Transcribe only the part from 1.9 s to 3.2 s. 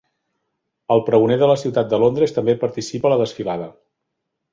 de Londres també participa a la